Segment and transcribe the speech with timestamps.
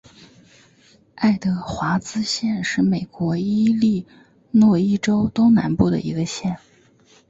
[1.13, 4.07] 爱德华兹县是美国伊利
[4.49, 6.57] 诺伊州东南部的一个县。